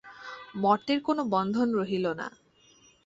[0.55, 2.27] মর্তের কোনো বন্ধন রহিল না।